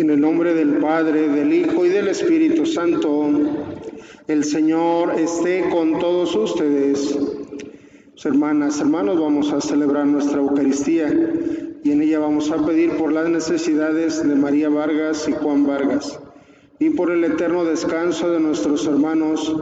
En 0.00 0.08
el 0.08 0.18
nombre 0.18 0.54
del 0.54 0.78
Padre, 0.78 1.28
del 1.28 1.52
Hijo 1.52 1.84
y 1.84 1.90
del 1.90 2.08
Espíritu 2.08 2.64
Santo, 2.64 3.28
el 4.28 4.44
Señor 4.44 5.12
esté 5.20 5.68
con 5.68 5.98
todos 5.98 6.34
ustedes. 6.34 7.18
hermanas, 8.24 8.80
hermanos, 8.80 9.20
vamos 9.20 9.52
a 9.52 9.60
celebrar 9.60 10.06
nuestra 10.06 10.38
Eucaristía 10.38 11.12
y 11.84 11.92
en 11.92 12.00
ella 12.00 12.18
vamos 12.18 12.50
a 12.50 12.64
pedir 12.64 12.92
por 12.92 13.12
las 13.12 13.28
necesidades 13.28 14.26
de 14.26 14.34
María 14.34 14.70
Vargas 14.70 15.28
y 15.28 15.32
Juan 15.32 15.66
Vargas 15.66 16.18
y 16.78 16.88
por 16.88 17.10
el 17.10 17.22
eterno 17.22 17.66
descanso 17.66 18.30
de 18.30 18.40
nuestros 18.40 18.86
hermanos 18.86 19.54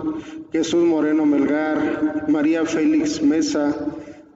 Jesús 0.53 0.85
Moreno 0.85 1.27
Melgar, 1.27 2.27
María 2.29 2.65
Félix 2.65 3.21
Mesa, 3.21 3.75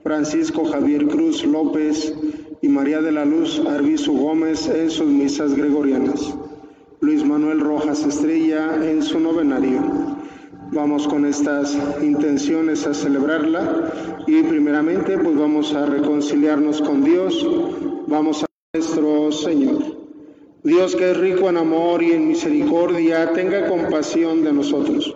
Francisco 0.03 0.65
Javier 0.65 1.07
Cruz 1.07 1.45
López 1.45 2.13
y 2.63 2.69
María 2.69 3.03
de 3.03 3.11
la 3.11 3.25
Luz 3.25 3.61
Arbizu 3.67 4.17
Gómez 4.17 4.69
en 4.69 4.89
sus 4.89 5.09
misas 5.09 5.53
gregorianas. 5.55 6.33
Luis 7.01 7.25
Manuel 7.25 7.59
Rojas 7.59 8.07
Estrella 8.07 8.77
en 8.89 9.03
su 9.03 9.19
novenario. 9.19 9.83
Vamos 10.71 11.09
con 11.09 11.27
estas 11.27 11.77
intenciones 12.01 12.87
a 12.87 12.95
celebrarla 12.95 14.23
y 14.29 14.45
primeramente 14.45 15.19
pues 15.19 15.37
vamos 15.37 15.75
a 15.75 15.87
reconciliarnos 15.87 16.81
con 16.81 17.03
Dios, 17.03 17.45
vamos 18.07 18.45
a 18.45 18.47
nuestro 18.73 19.33
Señor. 19.33 19.83
Dios 20.63 20.95
que 20.95 21.11
es 21.11 21.17
rico 21.17 21.51
en 21.51 21.57
amor 21.57 22.01
y 22.01 22.13
en 22.13 22.29
misericordia, 22.29 23.33
tenga 23.33 23.67
compasión 23.67 24.45
de 24.45 24.53
nosotros, 24.53 25.13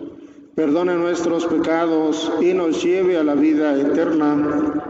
perdone 0.53 0.95
nuestros 0.95 1.45
pecados 1.45 2.29
y 2.41 2.53
nos 2.53 2.83
lleve 2.83 3.15
a 3.15 3.23
la 3.23 3.35
vida 3.35 3.79
eterna. 3.79 4.86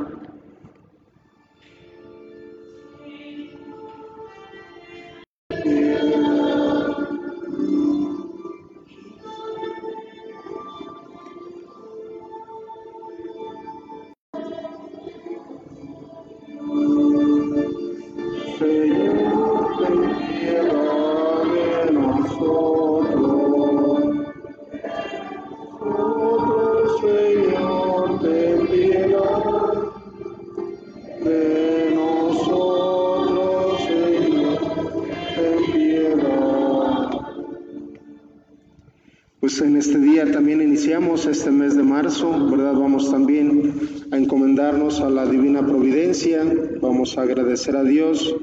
Este 41.26 41.52
mes 41.52 41.76
de 41.76 41.84
marzo, 41.84 42.32
¿verdad? 42.50 42.74
Vamos 42.74 43.10
también 43.12 43.74
a 44.12 44.18
encomendarnos 44.18 45.02
a 45.02 45.10
la 45.10 45.26
divina 45.26 45.66
providencia, 45.66 46.44
vamos 46.82 47.18
a 47.18 47.24
agradecer 47.24 47.76
a 47.76 47.84
Dios 47.84 48.36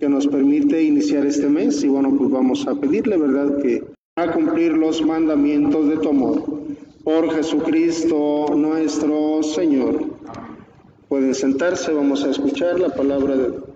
que 0.00 0.08
nos 0.08 0.26
permite 0.26 0.82
iniciar 0.82 1.26
este 1.26 1.48
mes 1.48 1.82
y 1.84 1.88
bueno, 1.88 2.14
pues 2.16 2.30
vamos 2.30 2.66
a 2.66 2.74
pedirle, 2.74 3.16
¿verdad? 3.16 3.60
Que 3.62 3.84
a 4.16 4.32
cumplir 4.32 4.72
los 4.72 5.00
mandamientos 5.04 5.88
de 5.88 5.96
tu 5.98 6.08
amor. 6.08 6.42
Por 7.04 7.32
Jesucristo 7.34 8.46
nuestro 8.54 9.42
Señor. 9.42 10.04
Pueden 11.08 11.34
sentarse, 11.34 11.92
vamos 11.92 12.24
a 12.24 12.30
escuchar 12.30 12.78
la 12.78 12.90
palabra 12.90 13.36
de 13.36 13.50
Dios. 13.50 13.68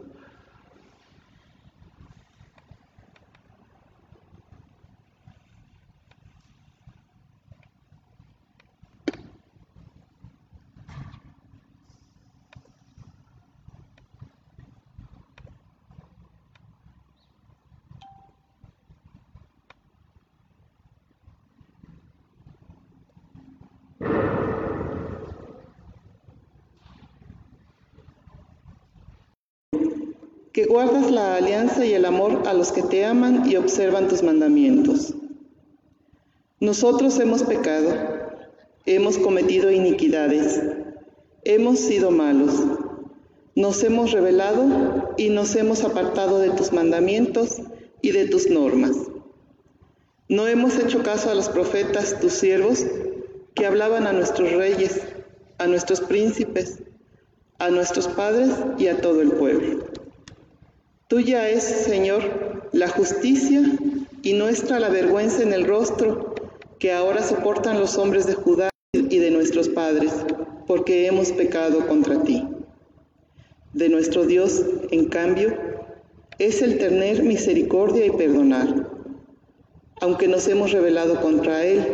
que 30.53 30.62
guardas 30.73 31.11
la 31.11 31.37
alianza 31.37 31.85
y 31.85 31.93
el 31.93 32.07
amor 32.07 32.45
a 32.47 32.55
los 32.55 32.73
que 32.73 32.81
te 32.81 33.05
aman 33.05 33.47
y 33.47 33.57
observan 33.57 34.09
tus 34.09 34.23
mandamientos. 34.23 35.13
Nosotros 36.61 37.19
hemos 37.19 37.43
pecado, 37.43 37.95
hemos 38.87 39.19
cometido 39.19 39.71
iniquidades, 39.71 40.63
hemos 41.45 41.79
sido 41.79 42.11
malos, 42.11 42.55
nos 43.55 43.85
hemos 43.85 44.13
rebelado 44.13 45.13
y 45.19 45.29
nos 45.29 45.55
hemos 45.57 45.85
apartado 45.85 46.39
de 46.39 46.49
tus 46.49 46.73
mandamientos 46.73 47.61
y 48.01 48.13
de 48.13 48.27
tus 48.29 48.49
normas. 48.49 48.97
No 50.31 50.47
hemos 50.47 50.79
hecho 50.79 51.03
caso 51.03 51.31
a 51.31 51.35
los 51.35 51.51
profetas, 51.51 52.19
tus 52.19 52.33
siervos, 52.33 52.87
que 53.55 53.67
hablaban 53.67 54.07
a 54.07 54.15
nuestros 54.15 54.51
reyes, 54.53 55.03
a 55.59 55.67
nuestros 55.67 56.01
príncipes, 56.01 56.79
a 57.59 57.69
nuestros 57.69 58.09
padres 58.09 58.49
y 58.79 58.87
a 58.87 59.03
todo 59.03 59.21
el 59.21 59.33
pueblo. 59.33 60.02
Tuya 61.13 61.47
es, 61.47 61.65
Señor, 61.65 62.23
la 62.73 62.89
justicia 62.89 63.61
y 64.23 64.33
nuestra 64.33 64.81
la 64.81 64.89
vergüenza 64.89 65.43
en 65.43 65.53
el 65.53 65.67
rostro 65.67 66.35
que 66.79 66.91
ahora 66.91 67.23
soportan 67.23 67.79
los 67.79 67.99
hombres 67.99 68.27
de 68.27 68.33
Judá 68.33 68.71
y 68.95 69.19
de 69.19 69.31
nuestros 69.31 69.69
padres, 69.69 70.11
porque 70.67 71.07
hemos 71.07 71.31
pecado 71.33 71.87
contra 71.87 72.23
ti. 72.23 72.49
De 73.75 73.91
nuestro 73.91 74.25
Dios, 74.25 74.65
en 74.91 75.11
cambio, 75.11 75.55
es 76.39 76.63
el 76.63 76.79
tener 76.79 77.23
misericordia 77.23 78.07
y 78.07 78.11
perdonar. 78.13 78.89
Aunque 80.01 80.29
nos 80.29 80.49
hemos 80.49 80.73
rebelado 80.73 81.21
contra 81.21 81.63
Él, 81.67 81.85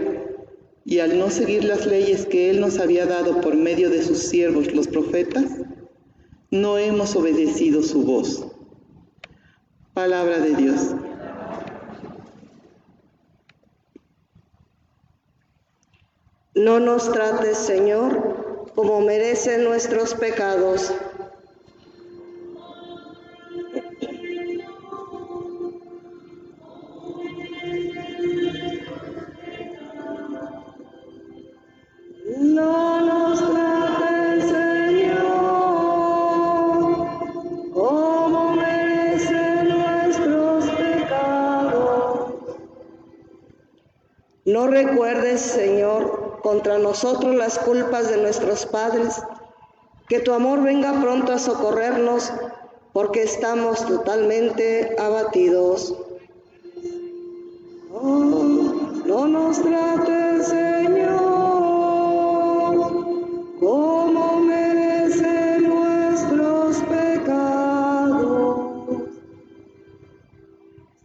y 0.85 1.01
al 1.01 1.19
no 1.19 1.29
seguir 1.31 1.65
las 1.65 1.87
leyes 1.87 2.25
que 2.25 2.51
Él 2.51 2.61
nos 2.61 2.79
había 2.79 3.05
dado 3.05 3.41
por 3.41 3.57
medio 3.57 3.91
de 3.91 4.01
sus 4.05 4.19
siervos 4.19 4.73
los 4.73 4.87
profetas, 4.87 5.47
no 6.53 6.79
hemos 6.79 7.17
obedecido 7.17 7.83
su 7.83 8.05
voz. 8.05 8.49
Palabra 9.99 10.39
de 10.39 10.55
Dios. 10.55 10.95
No 16.55 16.79
nos 16.79 17.11
trates, 17.11 17.59
Señor, 17.59 18.71
como 18.77 19.01
merecen 19.01 19.65
nuestros 19.65 20.15
pecados 20.15 20.95
Recuerdes, 44.69 45.41
Señor, 45.41 46.41
contra 46.43 46.77
nosotros 46.77 47.35
las 47.35 47.59
culpas 47.59 48.11
de 48.11 48.19
nuestros 48.19 48.67
padres, 48.67 49.15
que 50.11 50.21
tu 50.21 50.35
amor 50.35 50.63
venga 50.63 50.93
pronto 51.01 51.33
a 51.33 51.39
socorrernos, 51.39 52.31
porque 52.93 53.23
estamos 53.23 53.87
totalmente 53.87 54.95
abatidos. 54.99 55.95
no 57.93 59.27
nos 59.27 59.63
trates, 59.63 60.49
Señor, 60.49 61.17
como 63.59 64.41
merecen 64.41 65.67
nuestros 65.67 66.77
pecados, 66.83 68.67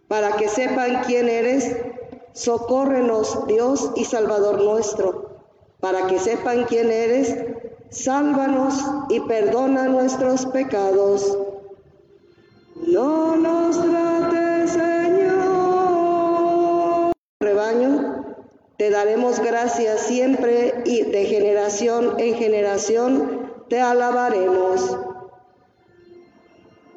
para 0.10 0.36
que 0.36 0.50
sepan 0.50 1.02
quién 1.06 1.30
eres 1.30 1.93
Socórrenos, 2.34 3.46
Dios 3.46 3.92
y 3.96 4.06
Salvador 4.06 4.62
nuestro, 4.64 5.30
para 5.80 6.08
que 6.08 6.18
sepan 6.20 6.66
quién 6.66 6.90
eres, 6.90 7.38
sálvanos 7.92 8.74
y 9.10 9.20
perdona 9.20 9.88
nuestros 9.88 10.48
pecados. 10.48 11.38
No 12.88 13.36
nos 13.36 13.80
trates, 13.80 14.72
Señor. 14.72 15.44
Rebaño, 17.40 18.36
te 18.78 18.90
daremos 18.90 19.40
gracias 19.40 20.02
siempre 20.02 20.82
y 20.86 21.04
de 21.04 21.26
generación 21.26 22.16
en 22.18 22.34
generación 22.34 23.54
te 23.70 23.80
alabaremos. 23.80 24.98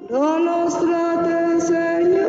No 0.09 0.39
nos 0.39 0.81
trates, 0.81 1.65
Señor 1.65 2.26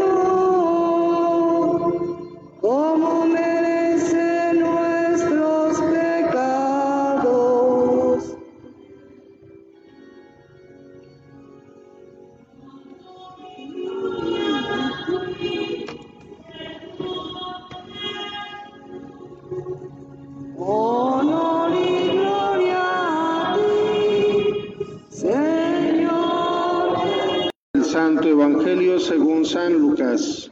Santo 27.83 28.27
Evangelio 28.27 28.99
según 28.99 29.45
San 29.45 29.73
Lucas. 29.73 30.49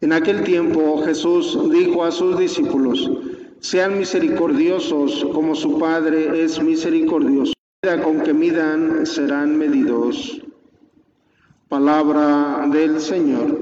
En 0.00 0.12
aquel 0.12 0.44
tiempo 0.44 1.02
Jesús 1.04 1.58
dijo 1.72 2.04
a 2.04 2.12
sus 2.12 2.38
discípulos, 2.38 3.10
sean 3.58 3.98
misericordiosos 3.98 5.26
como 5.32 5.56
su 5.56 5.80
Padre 5.80 6.44
es 6.44 6.62
misericordioso. 6.62 7.52
Con 8.04 8.20
que 8.20 8.32
midan 8.32 9.04
serán 9.06 9.58
medidos. 9.58 10.40
Palabra 11.68 12.68
del 12.70 13.00
Señor. 13.00 13.58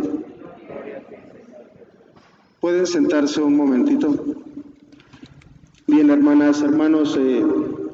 Pueden 2.61 2.87
sentarse 2.87 3.41
un 3.41 3.57
momentito. 3.57 4.42
Bien, 5.93 6.09
hermanas, 6.09 6.63
hermanos, 6.63 7.19
eh, 7.21 7.45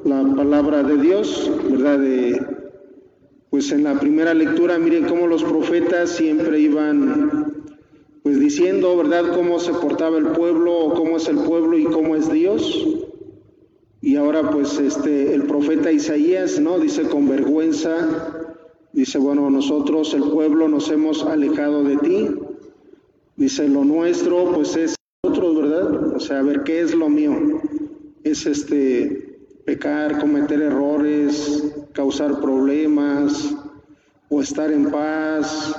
la 0.05 0.23
palabra 0.33 0.83
de 0.83 0.95
Dios, 0.99 1.51
¿verdad? 1.69 1.99
pues 3.49 3.73
en 3.73 3.83
la 3.83 3.99
primera 3.99 4.33
lectura, 4.33 4.79
miren 4.79 5.03
cómo 5.03 5.27
los 5.27 5.43
profetas 5.43 6.11
siempre 6.11 6.61
iban 6.61 7.65
pues 8.23 8.39
diciendo, 8.39 8.95
¿verdad?, 8.95 9.33
cómo 9.35 9.59
se 9.59 9.73
portaba 9.73 10.17
el 10.17 10.27
pueblo, 10.27 10.93
cómo 10.95 11.17
es 11.17 11.27
el 11.27 11.39
pueblo 11.39 11.77
y 11.77 11.83
cómo 11.83 12.15
es 12.15 12.31
Dios. 12.31 12.87
Y 13.99 14.15
ahora 14.15 14.49
pues 14.49 14.79
este 14.79 15.33
el 15.33 15.43
profeta 15.43 15.91
Isaías, 15.91 16.57
¿no? 16.57 16.79
Dice 16.79 17.03
con 17.03 17.27
vergüenza, 17.27 18.47
dice, 18.93 19.17
bueno, 19.17 19.49
nosotros 19.49 20.13
el 20.13 20.23
pueblo 20.23 20.69
nos 20.69 20.89
hemos 20.89 21.25
alejado 21.25 21.83
de 21.83 21.97
ti. 21.97 22.29
Dice, 23.35 23.67
lo 23.67 23.83
nuestro 23.83 24.53
pues 24.53 24.77
es 24.77 24.95
nosotros, 25.21 25.57
¿verdad? 25.57 26.15
O 26.15 26.19
sea, 26.21 26.39
a 26.39 26.43
ver 26.43 26.63
qué 26.63 26.79
es 26.79 26.95
lo 26.95 27.09
mío. 27.09 27.35
Es 28.29 28.45
este 28.45 29.39
pecar, 29.65 30.19
cometer 30.19 30.61
errores, 30.61 31.73
causar 31.93 32.39
problemas 32.39 33.55
o 34.29 34.39
estar 34.43 34.71
en 34.71 34.91
paz, 34.91 35.75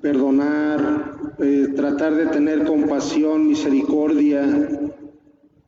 perdonar, 0.00 1.16
eh, 1.40 1.72
tratar 1.74 2.14
de 2.14 2.26
tener 2.26 2.64
compasión, 2.64 3.48
misericordia, 3.48 4.44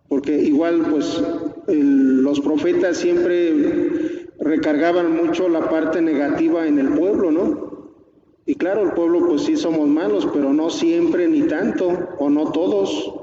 porque 0.06 0.38
igual 0.38 0.86
pues 0.88 1.20
los 1.66 2.38
profetas 2.38 2.96
siempre 2.96 4.28
recargaban 4.38 5.16
mucho 5.16 5.48
la 5.48 5.68
parte 5.68 6.00
negativa 6.00 6.68
en 6.68 6.78
el 6.78 6.90
pueblo, 6.90 7.32
¿no? 7.32 7.68
Y 8.46 8.54
claro, 8.54 8.82
el 8.82 8.92
pueblo 8.92 9.26
pues 9.26 9.42
sí 9.42 9.56
somos 9.56 9.88
malos, 9.88 10.28
pero 10.32 10.52
no 10.52 10.70
siempre 10.70 11.26
ni 11.26 11.42
tanto, 11.42 11.88
o 12.20 12.30
no 12.30 12.52
todos, 12.52 13.17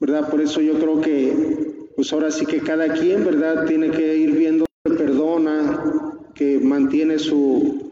¿verdad? 0.00 0.30
Por 0.30 0.40
eso 0.40 0.60
yo 0.60 0.74
creo 0.78 1.00
que 1.00 1.90
pues 1.96 2.12
ahora 2.12 2.30
sí 2.30 2.44
que 2.46 2.60
cada 2.60 2.92
quien, 2.92 3.24
¿verdad? 3.24 3.66
Tiene 3.66 3.90
que 3.90 4.16
ir 4.16 4.32
viendo 4.32 4.64
que 4.84 4.92
perdona, 4.94 6.22
que 6.34 6.58
mantiene 6.58 7.18
su, 7.18 7.84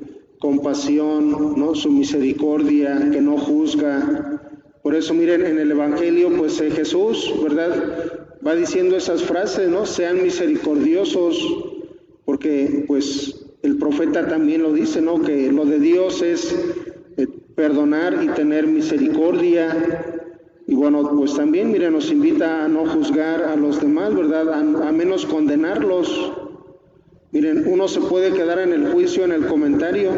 compasión, 0.43 1.54
¿no? 1.56 1.76
su 1.76 1.88
misericordia, 1.88 3.10
que 3.12 3.20
no 3.20 3.38
juzga. 3.38 4.40
Por 4.82 4.96
eso 4.96 5.14
miren 5.14 5.46
en 5.46 5.60
el 5.60 5.70
Evangelio, 5.70 6.37
pues 6.37 6.60
eh, 6.60 6.72
Jesús, 6.72 7.32
¿verdad? 7.44 7.70
Va 8.44 8.56
diciendo 8.56 8.96
esas 8.96 9.22
frases, 9.22 9.70
¿no? 9.70 9.87
Sean 9.87 10.20
misericordiosos, 10.20 11.38
porque 12.25 12.84
pues 12.88 13.46
el 13.62 13.78
profeta 13.78 14.26
también 14.26 14.64
lo 14.64 14.72
dice, 14.72 15.00
¿no? 15.00 15.22
Que 15.22 15.52
lo 15.52 15.64
de 15.64 15.78
Dios 15.78 16.22
es 16.22 16.52
eh, 17.16 17.28
perdonar 17.54 18.19
y 18.25 18.26
tener 18.31 18.66
misericordia. 18.66 20.21
Y 20.72 20.74
bueno, 20.74 21.02
pues 21.14 21.34
también, 21.34 21.70
miren, 21.70 21.92
nos 21.92 22.10
invita 22.10 22.64
a 22.64 22.66
no 22.66 22.86
juzgar 22.86 23.42
a 23.42 23.56
los 23.56 23.78
demás, 23.78 24.14
¿verdad? 24.14 24.50
a 24.54 24.90
menos 24.90 25.26
condenarlos. 25.26 26.32
Miren, 27.30 27.64
uno 27.66 27.88
se 27.88 28.00
puede 28.00 28.32
quedar 28.32 28.58
en 28.58 28.72
el 28.72 28.90
juicio, 28.90 29.26
en 29.26 29.32
el 29.32 29.46
comentario, 29.48 30.12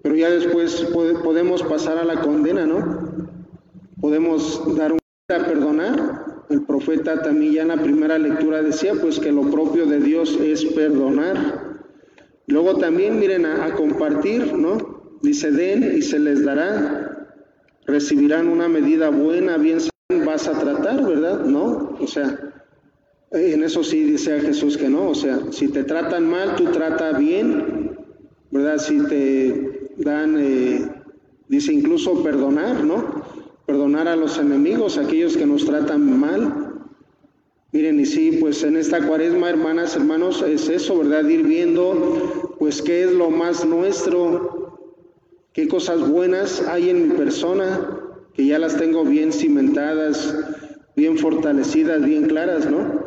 pero 0.00 0.14
ya 0.14 0.30
después 0.30 0.86
podemos 1.24 1.64
pasar 1.64 1.98
a 1.98 2.04
la 2.04 2.20
condena, 2.20 2.64
¿no? 2.64 3.32
Podemos 4.00 4.62
dar 4.76 4.92
un 4.92 5.00
a 5.28 5.44
perdonar. 5.44 6.44
El 6.50 6.62
profeta 6.62 7.20
también 7.22 7.54
ya 7.54 7.62
en 7.62 7.68
la 7.68 7.82
primera 7.82 8.16
lectura 8.16 8.62
decía 8.62 8.92
pues 9.00 9.18
que 9.18 9.32
lo 9.32 9.50
propio 9.50 9.86
de 9.86 9.98
Dios 9.98 10.38
es 10.40 10.64
perdonar. 10.66 11.82
Luego 12.46 12.76
también 12.76 13.18
miren 13.18 13.44
a, 13.44 13.64
a 13.64 13.74
compartir, 13.74 14.54
¿no? 14.54 15.18
Dice 15.20 15.50
den 15.50 15.96
y 15.96 16.02
se 16.02 16.20
les 16.20 16.44
dará. 16.44 17.03
Recibirán 17.86 18.48
una 18.48 18.68
medida 18.68 19.10
buena, 19.10 19.56
bien 19.56 19.78
vas 20.24 20.48
a 20.48 20.52
tratar, 20.52 21.04
¿verdad? 21.04 21.44
¿No? 21.44 21.96
O 22.00 22.06
sea, 22.06 22.52
en 23.32 23.64
eso 23.64 23.82
sí 23.82 24.04
dice 24.04 24.36
a 24.36 24.40
Jesús 24.40 24.76
que 24.76 24.88
no, 24.88 25.08
o 25.08 25.14
sea, 25.14 25.40
si 25.50 25.68
te 25.68 25.84
tratan 25.84 26.28
mal, 26.28 26.56
tú 26.56 26.66
trata 26.66 27.12
bien, 27.12 27.96
¿verdad? 28.50 28.78
Si 28.78 29.02
te 29.06 29.90
dan, 29.96 30.36
eh, 30.38 30.88
dice 31.48 31.72
incluso 31.72 32.22
perdonar, 32.22 32.84
¿no? 32.84 33.24
Perdonar 33.66 34.08
a 34.08 34.16
los 34.16 34.38
enemigos, 34.38 34.98
aquellos 34.98 35.36
que 35.36 35.46
nos 35.46 35.64
tratan 35.64 36.20
mal. 36.20 36.72
Miren, 37.72 37.98
y 37.98 38.06
sí, 38.06 38.38
pues 38.40 38.62
en 38.62 38.76
esta 38.76 39.04
cuaresma, 39.04 39.50
hermanas, 39.50 39.96
hermanos, 39.96 40.42
es 40.42 40.68
eso, 40.68 40.98
¿verdad? 40.98 41.26
Ir 41.28 41.42
viendo, 41.42 42.54
pues, 42.58 42.80
qué 42.82 43.04
es 43.04 43.12
lo 43.12 43.30
más 43.30 43.64
nuestro, 43.64 44.63
qué 45.54 45.66
cosas 45.66 46.06
buenas 46.06 46.60
hay 46.68 46.90
en 46.90 47.08
mi 47.08 47.14
persona, 47.14 47.98
que 48.34 48.44
ya 48.44 48.58
las 48.58 48.76
tengo 48.76 49.04
bien 49.04 49.32
cimentadas, 49.32 50.36
bien 50.94 51.16
fortalecidas, 51.16 52.04
bien 52.04 52.26
claras, 52.26 52.70
¿no? 52.70 53.04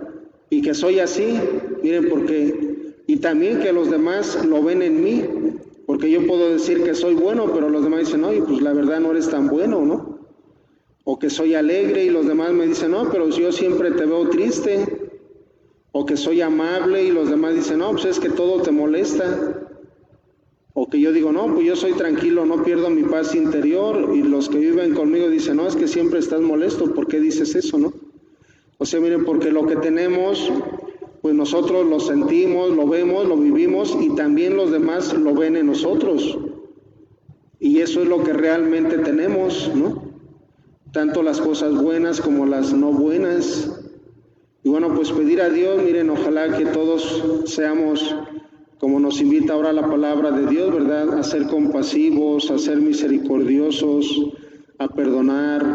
y 0.50 0.62
que 0.62 0.74
soy 0.74 1.00
así, 1.00 1.40
miren, 1.84 2.08
porque, 2.10 2.94
y 3.06 3.18
también 3.18 3.60
que 3.60 3.74
los 3.74 3.90
demás 3.90 4.46
lo 4.46 4.64
ven 4.64 4.82
en 4.82 5.04
mí, 5.04 5.24
porque 5.86 6.10
yo 6.10 6.26
puedo 6.26 6.50
decir 6.50 6.84
que 6.84 6.94
soy 6.94 7.16
bueno, 7.16 7.52
pero 7.54 7.70
los 7.70 7.84
demás 7.84 8.02
dicen, 8.02 8.24
oye, 8.24 8.42
pues 8.42 8.62
la 8.62 8.74
verdad 8.74 9.00
no 9.00 9.12
eres 9.12 9.30
tan 9.30 9.48
bueno, 9.48 9.86
¿no? 9.86 10.20
O 11.04 11.20
que 11.20 11.30
soy 11.30 11.54
alegre 11.56 12.06
y 12.06 12.10
los 12.10 12.28
demás 12.28 12.52
me 12.52 12.68
dicen, 12.68 12.92
no, 12.92 13.10
pero 13.10 13.30
yo 13.30 13.52
siempre 13.52 13.92
te 13.92 14.06
veo 14.06 14.30
triste. 14.30 14.86
O 15.94 16.06
que 16.06 16.18
soy 16.18 16.42
amable 16.42 17.04
y 17.04 17.12
los 17.12 17.30
demás 17.30 17.56
dicen, 17.56 17.80
no, 17.80 17.92
pues 17.92 18.06
es 18.06 18.20
que 18.20 18.30
todo 18.30 18.62
te 18.62 18.72
molesta. 18.72 19.57
O 20.80 20.88
que 20.88 21.00
yo 21.00 21.12
digo, 21.12 21.32
no, 21.32 21.52
pues 21.52 21.66
yo 21.66 21.76
soy 21.76 21.94
tranquilo, 21.94 22.46
no 22.46 22.64
pierdo 22.64 22.92
mi 22.92 23.02
paz 23.02 23.34
interior. 23.34 24.12
Y 24.14 24.22
los 24.22 24.48
que 24.48 24.60
viven 24.60 24.94
conmigo 24.94 25.28
dicen, 25.28 25.58
no, 25.58 25.66
es 25.66 25.76
que 25.76 25.88
siempre 25.88 26.20
estás 26.20 26.40
molesto, 26.40 26.94
¿por 26.94 27.08
qué 27.08 27.20
dices 27.20 27.56
eso, 27.56 27.80
no? 27.80 27.92
O 28.78 28.86
sea, 28.86 29.00
miren, 29.00 29.26
porque 29.26 29.50
lo 29.52 29.66
que 29.66 29.76
tenemos, 29.78 30.52
pues 31.24 31.34
nosotros 31.34 31.84
lo 31.88 32.00
sentimos, 32.00 32.76
lo 32.76 32.88
vemos, 32.88 33.28
lo 33.28 33.38
vivimos 33.38 33.98
y 34.00 34.14
también 34.14 34.56
los 34.56 34.70
demás 34.70 35.16
lo 35.16 35.34
ven 35.34 35.56
en 35.56 35.66
nosotros. 35.66 36.38
Y 37.60 37.80
eso 37.80 38.04
es 38.04 38.08
lo 38.08 38.24
que 38.24 38.34
realmente 38.34 39.00
tenemos, 39.00 39.72
¿no? 39.74 40.04
Tanto 40.92 41.24
las 41.24 41.42
cosas 41.42 41.74
buenas 41.74 42.22
como 42.22 42.46
las 42.46 42.72
no 42.72 42.92
buenas. 42.92 43.82
Y 44.62 44.70
bueno, 44.70 44.94
pues 44.94 45.12
pedir 45.12 45.42
a 45.42 45.50
Dios, 45.50 45.82
miren, 45.82 46.12
ojalá 46.12 46.56
que 46.56 46.68
todos 46.68 47.24
seamos, 47.46 48.16
como 48.80 49.00
nos 49.00 49.22
invita 49.22 49.54
ahora 49.54 49.74
la 49.74 49.88
palabra 49.88 50.32
de 50.32 50.46
Dios, 50.48 50.74
¿verdad? 50.74 51.18
A 51.18 51.24
ser 51.24 51.48
compasivos, 51.48 52.52
a 52.52 52.60
ser 52.60 52.78
misericordiosos, 52.78 54.34
a 54.78 54.88
perdonar, 54.88 55.66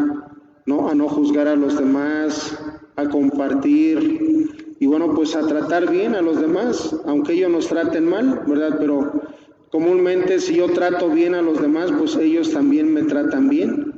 ¿no? 0.65 0.87
A 0.87 0.95
no 0.95 1.09
juzgar 1.09 1.47
a 1.47 1.55
los 1.55 1.77
demás, 1.77 2.57
a 2.95 3.09
compartir 3.09 4.43
y 4.79 4.85
bueno, 4.85 5.13
pues 5.13 5.35
a 5.35 5.47
tratar 5.47 5.89
bien 5.89 6.15
a 6.15 6.21
los 6.21 6.39
demás, 6.39 6.95
aunque 7.05 7.33
ellos 7.33 7.51
nos 7.51 7.67
traten 7.67 8.05
mal, 8.05 8.41
¿verdad? 8.47 8.77
Pero 8.79 9.11
comúnmente 9.71 10.39
si 10.39 10.55
yo 10.55 10.67
trato 10.71 11.09
bien 11.09 11.35
a 11.35 11.41
los 11.41 11.61
demás, 11.61 11.91
pues 11.97 12.15
ellos 12.15 12.51
también 12.51 12.93
me 12.93 13.03
tratan 13.03 13.49
bien, 13.49 13.93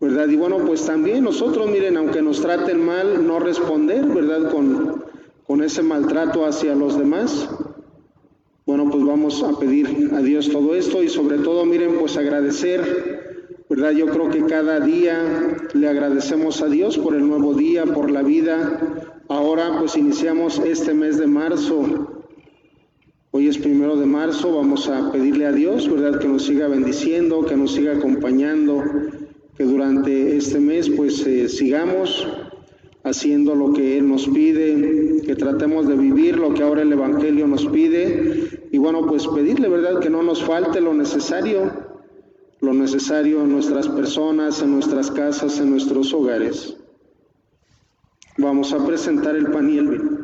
¿verdad? 0.00 0.28
Y 0.28 0.36
bueno, 0.36 0.58
pues 0.66 0.84
también 0.86 1.24
nosotros, 1.24 1.70
miren, 1.70 1.96
aunque 1.96 2.22
nos 2.22 2.40
traten 2.40 2.84
mal, 2.84 3.26
no 3.26 3.38
responder, 3.38 4.06
¿verdad? 4.06 4.50
Con, 4.50 5.04
con 5.46 5.62
ese 5.62 5.82
maltrato 5.82 6.44
hacia 6.44 6.74
los 6.74 6.98
demás. 6.98 7.48
Bueno, 8.70 8.88
pues 8.88 9.04
vamos 9.04 9.42
a 9.42 9.58
pedir 9.58 10.12
a 10.14 10.22
Dios 10.22 10.48
todo 10.48 10.76
esto 10.76 11.02
y 11.02 11.08
sobre 11.08 11.38
todo, 11.38 11.64
miren, 11.64 11.96
pues 11.98 12.16
agradecer 12.16 13.64
¿verdad? 13.68 13.90
Yo 13.90 14.06
creo 14.06 14.30
que 14.30 14.44
cada 14.44 14.78
día 14.78 15.56
le 15.74 15.88
agradecemos 15.88 16.62
a 16.62 16.68
Dios 16.68 16.96
por 16.96 17.16
el 17.16 17.26
nuevo 17.26 17.52
día, 17.54 17.84
por 17.84 18.12
la 18.12 18.22
vida. 18.22 18.78
Ahora 19.26 19.76
pues 19.80 19.96
iniciamos 19.96 20.60
este 20.60 20.94
mes 20.94 21.18
de 21.18 21.26
marzo. 21.26 22.22
Hoy 23.32 23.48
es 23.48 23.58
primero 23.58 23.96
de 23.96 24.06
marzo, 24.06 24.54
vamos 24.54 24.88
a 24.88 25.10
pedirle 25.10 25.46
a 25.46 25.52
Dios, 25.52 25.90
¿verdad? 25.90 26.20
Que 26.20 26.28
nos 26.28 26.44
siga 26.44 26.68
bendiciendo, 26.68 27.44
que 27.44 27.56
nos 27.56 27.72
siga 27.72 27.96
acompañando, 27.96 28.84
que 29.56 29.64
durante 29.64 30.36
este 30.36 30.60
mes 30.60 30.88
pues 30.90 31.26
eh, 31.26 31.48
sigamos 31.48 32.24
haciendo 33.02 33.56
lo 33.56 33.72
que 33.72 33.98
Él 33.98 34.08
nos 34.08 34.28
pide, 34.28 35.22
que 35.26 35.34
tratemos 35.34 35.88
de 35.88 35.96
vivir 35.96 36.36
lo 36.36 36.54
que 36.54 36.62
ahora 36.62 36.82
el 36.82 36.92
Evangelio 36.92 37.48
nos 37.48 37.66
pide 37.66 38.49
y 38.72 38.78
bueno, 38.78 39.04
pues 39.06 39.26
pedirle, 39.26 39.68
¿verdad? 39.68 40.00
Que 40.00 40.10
no 40.10 40.22
nos 40.22 40.42
falte 40.44 40.80
lo 40.80 40.94
necesario, 40.94 41.72
lo 42.60 42.72
necesario 42.72 43.42
en 43.42 43.52
nuestras 43.52 43.88
personas, 43.88 44.62
en 44.62 44.72
nuestras 44.72 45.10
casas, 45.10 45.58
en 45.58 45.70
nuestros 45.70 46.12
hogares. 46.14 46.76
Vamos 48.38 48.72
a 48.72 48.86
presentar 48.86 49.34
el 49.34 49.50
pan 49.50 49.68
y 49.70 49.78
el 49.78 49.88
vino. 49.88 50.19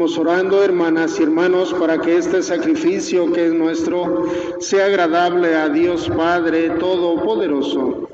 Orando, 0.00 0.64
hermanas 0.64 1.20
y 1.20 1.24
hermanos, 1.24 1.74
para 1.74 1.98
que 1.98 2.16
este 2.16 2.42
sacrificio 2.42 3.30
que 3.32 3.48
es 3.48 3.52
nuestro 3.52 4.24
sea 4.58 4.86
agradable 4.86 5.54
a 5.54 5.68
Dios 5.68 6.08
Padre 6.08 6.70
Todopoderoso. 6.70 8.09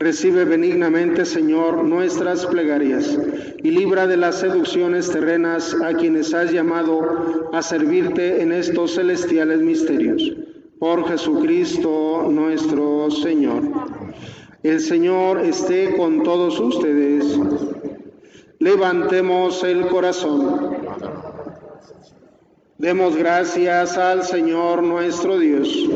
Recibe 0.00 0.44
benignamente, 0.44 1.24
Señor, 1.24 1.82
nuestras 1.82 2.46
plegarias 2.46 3.18
y 3.64 3.70
libra 3.72 4.06
de 4.06 4.16
las 4.16 4.38
seducciones 4.38 5.10
terrenas 5.10 5.74
a 5.82 5.92
quienes 5.92 6.32
has 6.34 6.52
llamado 6.52 7.50
a 7.52 7.60
servirte 7.62 8.40
en 8.40 8.52
estos 8.52 8.94
celestiales 8.94 9.60
misterios. 9.60 10.36
Por 10.78 11.08
Jesucristo 11.08 12.28
nuestro 12.30 13.10
Señor. 13.10 13.62
El 14.62 14.78
Señor 14.78 15.40
esté 15.40 15.96
con 15.96 16.22
todos 16.22 16.60
ustedes. 16.60 17.36
Levantemos 18.60 19.64
el 19.64 19.88
corazón. 19.88 20.76
Demos 22.78 23.16
gracias 23.16 23.98
al 23.98 24.22
Señor 24.22 24.84
nuestro 24.84 25.40
Dios. 25.40 25.88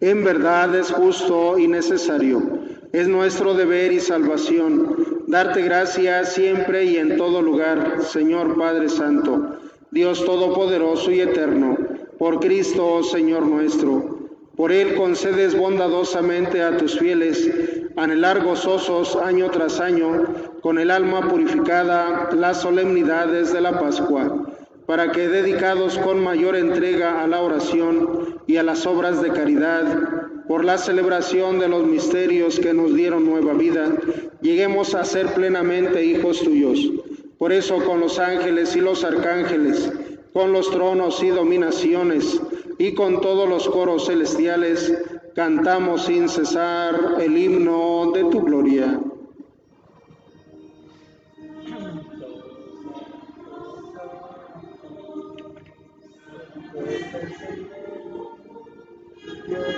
En 0.00 0.22
verdad 0.22 0.74
es 0.76 0.92
justo 0.92 1.58
y 1.58 1.66
necesario, 1.66 2.40
es 2.92 3.08
nuestro 3.08 3.54
deber 3.54 3.90
y 3.90 3.98
salvación, 3.98 5.24
darte 5.26 5.62
gracias 5.62 6.34
siempre 6.34 6.84
y 6.84 6.98
en 6.98 7.16
todo 7.16 7.42
lugar, 7.42 8.04
Señor 8.04 8.56
Padre 8.56 8.88
Santo, 8.88 9.58
Dios 9.90 10.24
Todopoderoso 10.24 11.10
y 11.10 11.20
Eterno, 11.20 11.76
por 12.16 12.38
Cristo, 12.38 13.02
Señor 13.02 13.44
nuestro. 13.44 14.28
Por 14.54 14.70
Él 14.70 14.94
concedes 14.94 15.56
bondadosamente 15.58 16.62
a 16.62 16.76
tus 16.76 16.96
fieles 16.96 17.50
anhelar 17.96 18.44
gozosos 18.44 19.16
año 19.16 19.50
tras 19.50 19.80
año, 19.80 20.26
con 20.60 20.78
el 20.78 20.92
alma 20.92 21.28
purificada, 21.28 22.30
las 22.36 22.60
solemnidades 22.60 23.52
de 23.52 23.60
la 23.60 23.80
Pascua 23.80 24.46
para 24.88 25.12
que 25.12 25.28
dedicados 25.28 25.98
con 25.98 26.24
mayor 26.24 26.56
entrega 26.56 27.22
a 27.22 27.26
la 27.26 27.42
oración 27.42 28.37
y 28.48 28.56
a 28.56 28.62
las 28.64 28.86
obras 28.86 29.22
de 29.22 29.30
caridad, 29.30 29.84
por 30.48 30.64
la 30.64 30.78
celebración 30.78 31.58
de 31.58 31.68
los 31.68 31.86
misterios 31.86 32.58
que 32.58 32.72
nos 32.72 32.94
dieron 32.94 33.26
nueva 33.26 33.52
vida, 33.52 33.94
lleguemos 34.40 34.94
a 34.94 35.04
ser 35.04 35.34
plenamente 35.34 36.02
hijos 36.02 36.40
tuyos. 36.40 36.90
Por 37.36 37.52
eso 37.52 37.76
con 37.84 38.00
los 38.00 38.18
ángeles 38.18 38.74
y 38.74 38.80
los 38.80 39.04
arcángeles, 39.04 39.92
con 40.32 40.52
los 40.52 40.70
tronos 40.70 41.22
y 41.22 41.28
dominaciones, 41.28 42.40
y 42.78 42.94
con 42.94 43.20
todos 43.20 43.46
los 43.46 43.68
coros 43.68 44.06
celestiales, 44.06 44.94
cantamos 45.34 46.06
sin 46.06 46.28
cesar 46.28 47.16
el 47.20 47.36
himno 47.36 48.12
de 48.14 48.24
tu 48.24 48.40
gloria. 48.40 48.98
Santo 59.50 59.77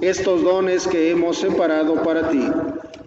estos 0.00 0.42
dones 0.42 0.86
que 0.86 1.10
hemos 1.10 1.38
separado 1.38 2.02
para 2.02 2.28
ti, 2.28 2.46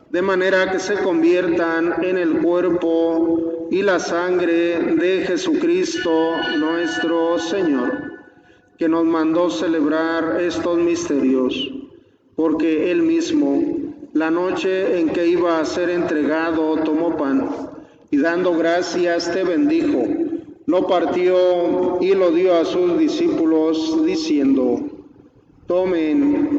de 0.10 0.22
manera 0.22 0.72
que 0.72 0.80
se 0.80 0.96
conviertan 0.96 2.04
en 2.04 2.18
el 2.18 2.40
cuerpo 2.42 3.68
y 3.72 3.82
la 3.82 4.00
sangre 4.00 4.80
de 4.96 5.24
Jesucristo 5.28 6.32
nuestro 6.58 7.38
Señor, 7.40 8.20
que 8.78 8.90
nos 8.90 9.06
mandó 9.06 9.50
celebrar 9.50 10.42
estos 10.42 10.78
misterios, 10.78 11.72
porque 12.36 12.92
Él 12.92 13.04
mismo, 13.04 13.62
la 14.14 14.32
noche 14.32 15.00
en 15.00 15.10
que 15.10 15.28
iba 15.28 15.60
a 15.60 15.66
ser 15.66 15.90
entregado, 15.90 16.78
tomó 16.78 17.16
pan 17.16 17.50
y 18.12 18.18
dando 18.18 18.58
gracias 18.58 19.32
te 19.32 19.44
bendijo 19.44 20.30
lo 20.70 20.86
partió 20.86 21.98
y 22.00 22.14
lo 22.14 22.30
dio 22.30 22.54
a 22.54 22.64
sus 22.64 23.00
discípulos 23.00 24.06
diciendo, 24.06 24.80
tomen 25.66 26.59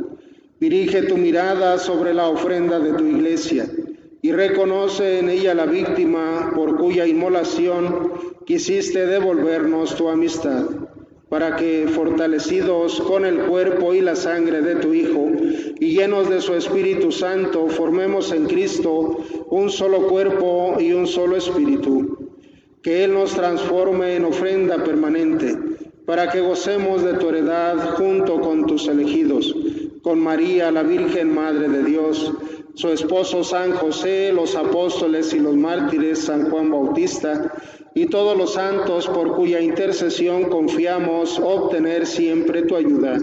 Dirige 0.61 1.01
tu 1.01 1.17
mirada 1.17 1.79
sobre 1.79 2.13
la 2.13 2.27
ofrenda 2.29 2.77
de 2.79 2.93
tu 2.93 3.03
iglesia 3.03 3.67
y 4.21 4.31
reconoce 4.31 5.17
en 5.17 5.29
ella 5.29 5.55
la 5.55 5.65
víctima 5.65 6.51
por 6.53 6.77
cuya 6.77 7.07
inmolación 7.07 8.11
quisiste 8.45 9.07
devolvernos 9.07 9.95
tu 9.95 10.07
amistad 10.07 10.65
para 11.29 11.55
que, 11.55 11.87
fortalecidos 11.87 13.01
con 13.01 13.25
el 13.25 13.39
cuerpo 13.39 13.95
y 13.95 14.01
la 14.01 14.15
sangre 14.15 14.61
de 14.61 14.75
tu 14.75 14.93
Hijo, 14.93 15.31
y 15.79 15.95
llenos 15.95 16.29
de 16.29 16.41
su 16.41 16.53
Espíritu 16.53 17.11
Santo, 17.11 17.67
formemos 17.67 18.31
en 18.31 18.45
Cristo 18.45 19.17
un 19.49 19.71
solo 19.71 20.09
cuerpo 20.09 20.75
y 20.79 20.93
un 20.93 21.07
solo 21.07 21.37
Espíritu. 21.37 22.19
Que 22.83 23.03
Él 23.05 23.13
nos 23.13 23.33
transforme 23.33 24.15
en 24.15 24.25
ofrenda 24.25 24.83
permanente, 24.83 25.57
para 26.05 26.29
que 26.29 26.41
gocemos 26.41 27.03
de 27.03 27.13
tu 27.13 27.29
heredad 27.29 27.95
junto 27.95 28.41
con 28.41 28.67
tus 28.67 28.87
elegidos, 28.87 29.55
con 30.01 30.19
María, 30.19 30.71
la 30.71 30.83
Virgen 30.83 31.33
Madre 31.33 31.69
de 31.69 31.83
Dios, 31.83 32.33
su 32.73 32.89
esposo 32.89 33.43
San 33.43 33.73
José, 33.73 34.31
los 34.33 34.55
apóstoles 34.55 35.33
y 35.33 35.39
los 35.39 35.55
mártires, 35.55 36.19
San 36.19 36.49
Juan 36.49 36.71
Bautista, 36.71 37.53
y 37.93 38.05
todos 38.05 38.37
los 38.37 38.53
santos 38.53 39.07
por 39.07 39.35
cuya 39.35 39.59
intercesión 39.59 40.45
confiamos 40.45 41.39
obtener 41.39 42.05
siempre 42.05 42.63
tu 42.63 42.75
ayuda. 42.75 43.19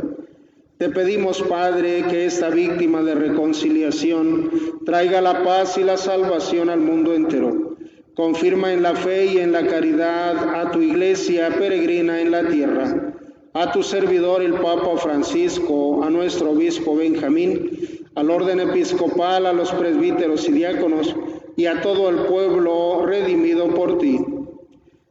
Te 0.76 0.90
pedimos, 0.90 1.42
Padre, 1.42 2.04
que 2.08 2.26
esta 2.26 2.50
víctima 2.50 3.02
de 3.02 3.14
reconciliación 3.16 4.50
traiga 4.84 5.20
la 5.20 5.42
paz 5.42 5.76
y 5.76 5.82
la 5.82 5.96
salvación 5.96 6.70
al 6.70 6.80
mundo 6.80 7.14
entero. 7.14 7.76
Confirma 8.14 8.72
en 8.72 8.82
la 8.82 8.94
fe 8.94 9.26
y 9.26 9.38
en 9.38 9.50
la 9.50 9.66
caridad 9.66 10.54
a 10.54 10.70
tu 10.70 10.80
iglesia 10.80 11.50
peregrina 11.58 12.20
en 12.20 12.30
la 12.30 12.46
tierra, 12.46 13.14
a 13.58 13.72
tu 13.72 13.82
servidor 13.82 14.40
el 14.40 14.54
Papa 14.54 14.96
Francisco, 14.98 16.04
a 16.04 16.10
nuestro 16.10 16.52
obispo 16.52 16.94
Benjamín, 16.94 17.70
al 18.14 18.30
orden 18.30 18.60
episcopal, 18.60 19.46
a 19.46 19.52
los 19.52 19.72
presbíteros 19.72 20.48
y 20.48 20.52
diáconos 20.52 21.12
y 21.56 21.66
a 21.66 21.80
todo 21.80 22.08
el 22.08 22.18
pueblo 22.26 23.04
redimido 23.04 23.66
por 23.74 23.98
ti 23.98 24.24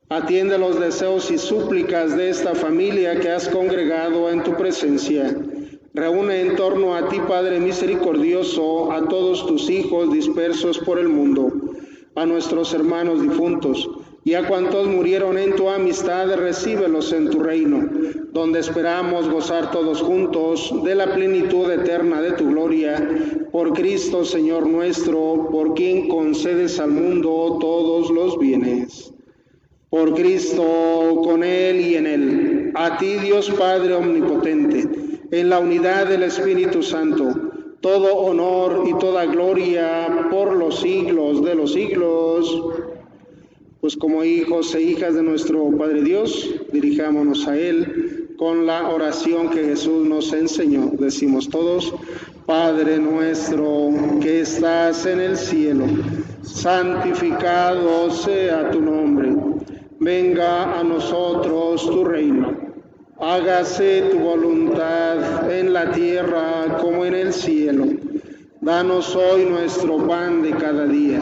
Atiende 0.09 0.57
los 0.57 0.79
deseos 0.79 1.29
y 1.29 1.37
súplicas 1.37 2.15
de 2.15 2.29
esta 2.29 2.55
familia 2.55 3.19
que 3.19 3.29
has 3.29 3.49
congregado 3.49 4.29
en 4.29 4.41
tu 4.41 4.55
presencia. 4.55 5.35
Reúne 5.93 6.39
en 6.39 6.55
torno 6.55 6.95
a 6.95 7.09
ti, 7.09 7.19
Padre 7.27 7.59
misericordioso, 7.59 8.93
a 8.93 9.05
todos 9.09 9.45
tus 9.45 9.69
hijos 9.69 10.13
dispersos 10.13 10.79
por 10.79 10.99
el 10.99 11.09
mundo, 11.09 11.51
a 12.15 12.25
nuestros 12.25 12.73
hermanos 12.73 13.21
difuntos 13.21 13.89
y 14.27 14.33
a 14.33 14.45
cuantos 14.45 14.85
murieron 14.89 15.37
en 15.37 15.55
tu 15.55 15.69
amistad, 15.69 16.29
recíbelos 16.35 17.13
en 17.13 17.29
tu 17.29 17.39
reino, 17.39 17.87
donde 18.33 18.59
esperamos 18.59 19.29
gozar 19.29 19.71
todos 19.71 20.01
juntos 20.01 20.69
de 20.83 20.95
la 20.95 21.13
plenitud 21.13 21.71
eterna 21.71 22.19
de 22.21 22.33
tu 22.33 22.49
gloria, 22.49 23.09
por 23.53 23.71
Cristo 23.71 24.25
Señor 24.25 24.67
nuestro, 24.67 25.47
por 25.49 25.75
quien 25.75 26.09
concedes 26.09 26.77
al 26.77 26.91
mundo 26.91 27.57
todos 27.61 28.09
los 28.09 28.37
bienes. 28.37 29.13
Por 29.89 30.13
Cristo, 30.13 31.21
con 31.23 31.41
Él 31.41 31.79
y 31.79 31.95
en 31.95 32.05
Él, 32.05 32.71
a 32.75 32.97
ti 32.97 33.13
Dios 33.23 33.49
Padre 33.51 33.93
Omnipotente, 33.93 34.89
en 35.31 35.49
la 35.49 35.59
unidad 35.59 36.05
del 36.07 36.23
Espíritu 36.23 36.83
Santo, 36.83 37.33
todo 37.79 38.13
honor 38.17 38.83
y 38.89 38.93
toda 38.99 39.25
gloria 39.25 40.27
por 40.29 40.53
los 40.53 40.81
siglos 40.81 41.45
de 41.45 41.55
los 41.55 41.71
siglos. 41.71 42.86
Pues 43.81 43.95
como 43.95 44.23
hijos 44.23 44.73
e 44.75 44.81
hijas 44.81 45.15
de 45.15 45.23
nuestro 45.23 45.69
Padre 45.77 46.01
Dios, 46.01 46.49
dirijámonos 46.71 47.47
a 47.47 47.57
Él 47.57 48.27
con 48.37 48.65
la 48.65 48.89
oración 48.89 49.49
que 49.49 49.63
Jesús 49.63 50.07
nos 50.07 50.33
enseñó. 50.33 50.91
Decimos 50.99 51.49
todos, 51.49 51.93
Padre 52.45 52.97
nuestro 52.97 53.89
que 54.21 54.41
estás 54.41 55.05
en 55.05 55.19
el 55.19 55.37
cielo, 55.37 55.85
santificado 56.43 58.09
sea 58.11 58.71
tu 58.71 58.81
nombre 58.81 59.35
venga 59.99 60.79
a 60.79 60.83
nosotros 60.83 61.85
tu 61.85 62.03
reino. 62.03 62.55
Hágase 63.19 64.03
tu 64.11 64.19
voluntad 64.19 65.51
en 65.51 65.73
la 65.73 65.91
tierra 65.91 66.77
como 66.79 67.05
en 67.05 67.15
el 67.15 67.33
cielo. 67.33 67.85
Danos 68.61 69.15
hoy 69.15 69.45
nuestro 69.45 70.07
pan 70.07 70.43
de 70.43 70.51
cada 70.51 70.85
día. 70.85 71.21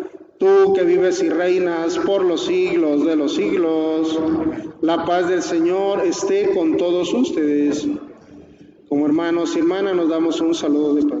Tú 0.41 0.73
que 0.73 0.83
vives 0.83 1.21
y 1.21 1.29
reinas 1.29 1.99
por 1.99 2.25
los 2.25 2.47
siglos 2.47 3.05
de 3.05 3.15
los 3.15 3.35
siglos, 3.35 4.19
la 4.81 5.05
paz 5.05 5.29
del 5.29 5.43
Señor 5.43 6.03
esté 6.03 6.49
con 6.55 6.77
todos 6.77 7.13
ustedes. 7.13 7.87
Como 8.89 9.05
hermanos 9.05 9.55
y 9.55 9.59
hermanas 9.59 9.95
nos 9.95 10.09
damos 10.09 10.41
un 10.41 10.55
saludo 10.55 10.95
de 10.95 11.03
paz. 11.03 11.20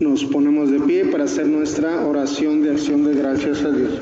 Nos 0.00 0.24
ponemos 0.24 0.70
de 0.70 0.80
pie 0.80 1.04
para 1.04 1.24
hacer 1.24 1.46
nuestra 1.46 2.06
oración 2.06 2.62
de 2.62 2.70
acción 2.70 3.04
de 3.04 3.12
gracias 3.12 3.62
a 3.62 3.70
Dios. 3.70 4.00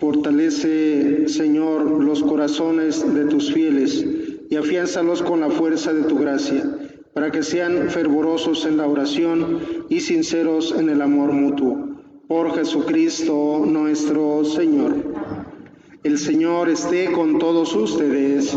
Fortalece, 0.00 1.28
Señor, 1.28 1.84
los 2.02 2.24
corazones 2.24 3.14
de 3.14 3.26
tus 3.26 3.52
fieles 3.52 4.04
y 4.50 4.56
afiánzalos 4.56 5.22
con 5.22 5.38
la 5.38 5.50
fuerza 5.50 5.92
de 5.92 6.02
tu 6.02 6.18
gracia, 6.18 6.64
para 7.14 7.30
que 7.30 7.44
sean 7.44 7.88
fervorosos 7.88 8.66
en 8.66 8.78
la 8.78 8.88
oración 8.88 9.60
y 9.88 10.00
sinceros 10.00 10.74
en 10.76 10.88
el 10.88 11.00
amor 11.00 11.30
mutuo. 11.30 12.00
Por 12.26 12.52
Jesucristo 12.52 13.62
nuestro 13.64 14.44
Señor. 14.44 14.96
El 16.02 16.18
Señor 16.18 16.68
esté 16.68 17.12
con 17.12 17.38
todos 17.38 17.76
ustedes 17.76 18.56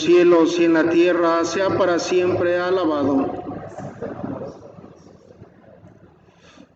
Los 0.00 0.06
cielos 0.06 0.58
y 0.58 0.64
en 0.64 0.72
la 0.72 0.88
tierra, 0.88 1.44
sea 1.44 1.76
para 1.76 1.98
siempre 1.98 2.56
alabado. 2.56 3.44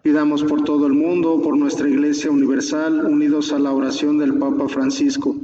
Pidamos 0.02 0.44
por 0.44 0.62
todo 0.64 0.86
el 0.86 0.92
mundo, 0.92 1.40
por 1.42 1.56
nuestra 1.56 1.88
Iglesia 1.88 2.30
Universal, 2.30 3.06
unidos 3.06 3.50
a 3.52 3.58
la 3.58 3.72
oración 3.72 4.18
del 4.18 4.34
Papa 4.34 4.68
Francisco. 4.68 5.36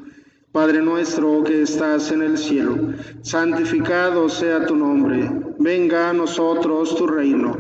Padre 0.53 0.83
nuestro 0.83 1.43
que 1.43 1.63
estás 1.63 2.13
en 2.13 2.23
el 2.23 2.37
cielo, 2.37 2.77
santificado 3.23 4.29
sea 4.29 4.67
tu 4.67 4.77
nombre, 4.77 5.31
venga 5.59 6.11
a 6.11 6.13
nosotros 6.13 6.95
tu 6.97 7.07
reino, 7.07 7.57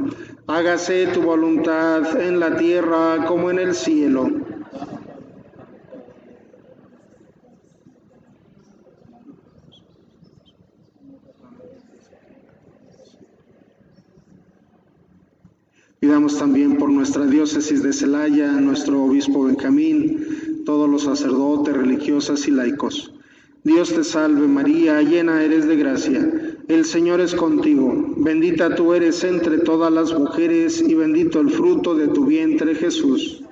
hágase 0.49 1.07
tu 1.15 1.23
voluntad 1.23 2.21
en 2.21 2.41
la 2.41 2.57
tierra 2.57 3.25
como 3.27 3.51
en 3.51 3.61
el 3.61 3.75
cielo. 3.75 4.29
Pidamos 16.11 16.39
también 16.39 16.77
por 16.77 16.91
nuestra 16.91 17.25
diócesis 17.25 17.85
de 17.85 17.93
Celaya, 17.93 18.51
nuestro 18.51 19.05
obispo 19.05 19.45
Benjamín, 19.45 20.65
todos 20.67 20.91
los 20.91 21.05
sacerdotes, 21.05 21.73
religiosas 21.77 22.49
y 22.49 22.51
laicos. 22.51 23.15
Dios 23.63 23.95
te 23.95 24.03
salve 24.03 24.49
María, 24.49 25.03
llena 25.03 25.41
eres 25.45 25.69
de 25.69 25.77
gracia. 25.77 26.29
El 26.67 26.85
Señor 26.85 27.21
es 27.21 27.33
contigo. 27.33 27.95
Bendita 28.17 28.75
tú 28.75 28.93
eres 28.93 29.23
entre 29.23 29.59
todas 29.59 29.93
las 29.93 30.13
mujeres 30.13 30.83
y 30.83 30.97
bendito 30.97 31.39
el 31.39 31.49
fruto 31.49 31.95
de 31.95 32.09
tu 32.09 32.27
vientre 32.27 32.75
Jesús. 32.75 33.45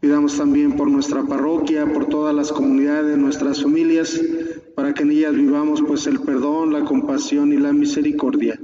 Pidamos 0.00 0.38
también 0.38 0.74
por 0.74 0.90
nuestra 0.90 1.22
parroquia, 1.22 1.84
por 1.92 2.06
todas 2.06 2.34
las 2.34 2.50
comunidades, 2.50 3.18
nuestras 3.18 3.62
familias, 3.62 4.18
para 4.74 4.92
que 4.92 5.02
en 5.02 5.12
ellas 5.12 5.34
vivamos 5.34 5.82
pues 5.86 6.06
el 6.06 6.20
perdón, 6.20 6.72
la 6.72 6.84
compasión 6.84 7.52
y 7.52 7.56
la 7.56 7.72
misericordia. 7.72 8.60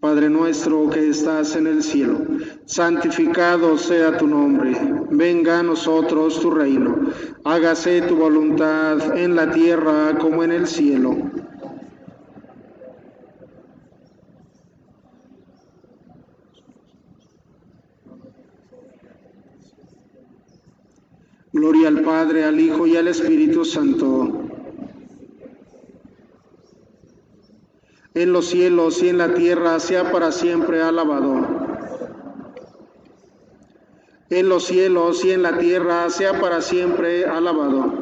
Padre 0.00 0.30
nuestro 0.30 0.88
que 0.88 1.10
estás 1.10 1.56
en 1.56 1.66
el 1.66 1.82
cielo, 1.82 2.22
santificado 2.64 3.76
sea 3.76 4.16
tu 4.16 4.26
nombre, 4.26 4.74
venga 5.10 5.58
a 5.58 5.62
nosotros 5.62 6.40
tu 6.40 6.50
reino, 6.50 7.12
hágase 7.44 8.00
tu 8.02 8.16
voluntad 8.16 9.18
en 9.18 9.36
la 9.36 9.50
tierra 9.50 10.16
como 10.18 10.42
en 10.42 10.52
el 10.52 10.66
cielo. 10.66 11.14
Gloria 21.52 21.88
al 21.88 22.00
Padre, 22.00 22.44
al 22.44 22.58
Hijo 22.58 22.86
y 22.86 22.96
al 22.96 23.08
Espíritu 23.08 23.66
Santo 23.66 24.39
en 28.22 28.32
los 28.34 28.46
cielos 28.46 29.02
y 29.02 29.08
en 29.08 29.18
la 29.18 29.32
tierra, 29.32 29.80
sea 29.80 30.12
para 30.12 30.30
siempre 30.30 30.82
alabado. 30.82 31.46
En 34.28 34.48
los 34.48 34.64
cielos 34.64 35.24
y 35.24 35.32
en 35.32 35.42
la 35.42 35.56
tierra, 35.56 36.10
sea 36.10 36.38
para 36.38 36.60
siempre 36.60 37.24
alabado. 37.24 37.92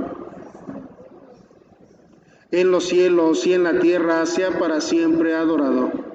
En 2.51 2.71
los 2.71 2.85
cielos 2.85 3.47
y 3.47 3.55
en 3.55 3.63
la 3.63 3.79
tierra, 3.79 4.27
sea 4.27 4.59
para 4.59 4.81
siempre 4.81 5.35
adorado. 5.37 6.08